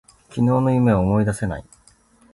[0.29, 1.65] 昨日の夢を思い出せない。